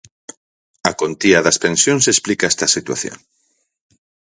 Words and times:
A 0.89 0.91
contía 1.01 1.39
das 1.45 1.57
pensións 1.63 2.03
explica 2.13 2.49
esta 2.53 2.67
situación. 2.75 3.17